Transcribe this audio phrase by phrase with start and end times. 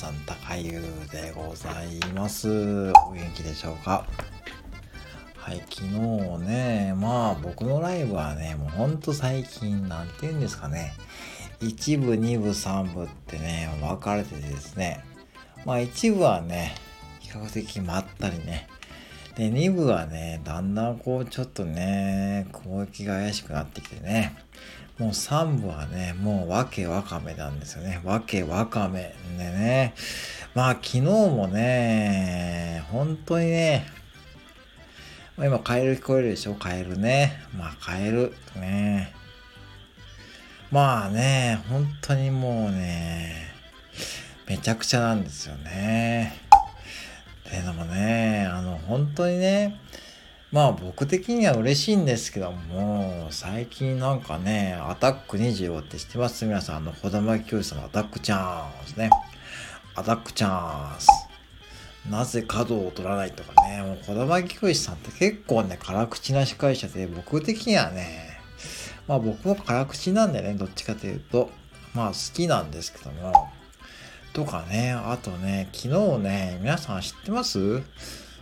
[0.00, 2.48] さん、高優でございます。
[3.06, 4.06] お元気でしょうか？
[5.36, 5.90] はい、昨日
[6.38, 10.94] ね、まあ僕のライブはね、もうほんと最近、なんて言うんですかね、
[11.60, 15.04] 1部、2部、3部ってね、分かれててですね、
[15.66, 16.74] まあ1部はね、
[17.18, 18.68] 比較的まったりね、
[19.36, 24.34] で、2部はね、だんだんこうちょっとね、攻撃が怪しくなってきてね、
[25.00, 28.02] もう3部はね、もうわけわかめなんですよね。
[28.04, 29.14] わけわかめ。
[29.38, 29.94] でね、
[30.54, 33.86] まあ昨日もね、本当にね、
[35.38, 36.54] まあ今カエル聞こえるでしょ？
[36.54, 37.40] カエルね。
[37.56, 39.14] まあカエルね。
[40.70, 43.48] まあね、本当にもうね、
[44.46, 46.36] めちゃくちゃなんですよね。
[47.48, 49.80] っていうのもね、あの本当にね、
[50.52, 56.44] まあ僕的には嬉しいんですけども、最近なんかね、アタック25って知ってます？
[56.44, 59.10] 皆さん、あの、小玉教師さんのアタックチャンスね。
[59.94, 61.06] アタックチャンス。
[62.10, 68.40] なぜ角を取らないとかね、もう小玉教師さんって結構ね、辛口な司会者で、僕的にはね、
[69.06, 71.50] まあ僕も辛口なんでね、どっちかというと、
[71.94, 73.32] まあ好きなんですけども、
[74.32, 77.82] とかね、あとね、昨日ね、皆さん知ってます？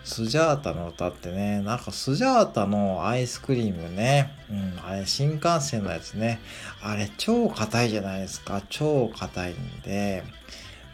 [0.04, 6.40] スジャータの歌ってね、なんかスジャータのアイスクリームね、うん、あれ新幹線のやつね、
[6.82, 10.24] あれ超硬いじゃないですか、超硬いんで、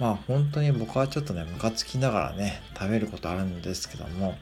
[0.00, 4.36] まあ本当に僕はちょっとね、ムカつきながらね、食べることあるんですけども、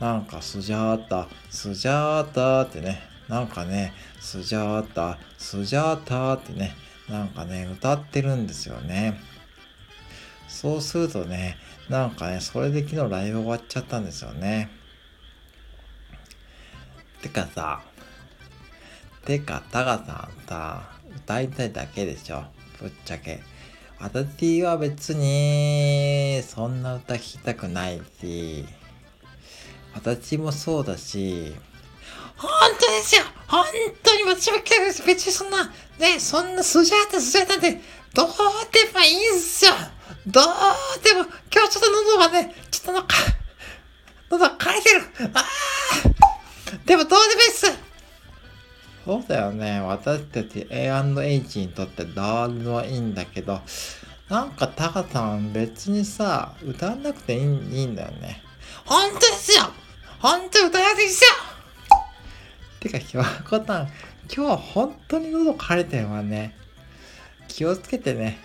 [0.00, 6.74] なんかスジャータ、スジャータってね、なんかね、スジャータ、スジャータってね、
[7.08, 9.20] なんかね、歌ってるんですよね。
[10.48, 11.56] そうするとね、
[11.88, 14.70] なんかね、それで昨日ライブ終わっちゃったんですよね。
[17.22, 17.82] てかさ、
[19.24, 22.44] てか、タカさんさ、歌いたいだけでしょ。
[22.80, 23.40] ぶっちゃけ。
[23.98, 28.66] 私は別に、そんな歌聴きたくないし、
[29.94, 31.54] 私もそうだし、
[32.36, 33.22] 本当ですよ。
[33.46, 33.64] 本
[34.02, 35.02] 当に私も来たです。
[35.06, 35.64] 別にそんな、
[35.98, 37.80] ね、そんなスジャータスジャータって、
[38.12, 38.28] どう
[38.72, 39.72] でもいいんすよ。
[40.26, 40.44] どう
[41.02, 43.16] でも、今日ちょっと喉がね、ちょっとなんか、
[44.30, 45.02] 喉が枯れてる。
[45.34, 45.44] ああ
[46.84, 47.66] でもどうでもいいっす。
[49.04, 49.80] そうだよね。
[49.80, 53.60] 私たち A&H にとってどうでもいいんだけど、
[54.28, 58.42] なんかタカさん別にさ、歌わなくていいいいんだよね。
[58.84, 59.70] 本当ですよ。
[60.18, 61.30] 本当に歌いやすいっすよ。
[61.30, 61.53] て
[62.94, 63.88] か、ひわこたん、
[64.34, 66.54] 今日は本当に喉枯れてるわね。
[67.48, 68.38] 気をつけてね。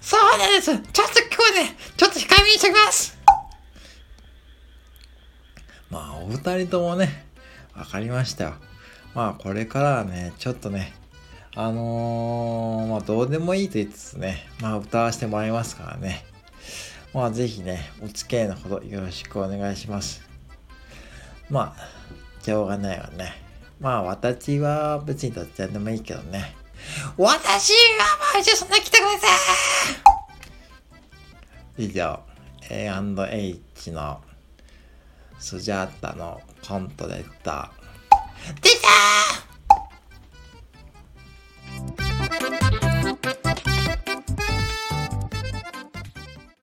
[0.00, 3.18] そうなんですちょっと今日ね、ちょっと控えめにしてきます
[5.90, 7.26] まあ、お二人ともね、
[7.74, 8.54] わかりましたよ。
[9.14, 10.92] まあ、これからはね、ちょっとね、
[11.54, 16.24] あのー、まあ、どうでもいいと言いつつね、まあ、歌わせてもらいますからね。
[17.14, 20.22] まあ、ぜひね、お付き合いのほどよろしくお願いします。
[21.50, 23.47] まあ、しょうがないわね。
[23.80, 26.56] まあ、私は別にどっちでもいいけどね。
[27.16, 27.76] 私は
[28.34, 29.26] 毎週そんな来てくださ
[31.76, 32.20] い以上、
[32.70, 34.20] A&H の
[35.38, 37.70] スジャータのコントでした。
[38.60, 39.27] 出たー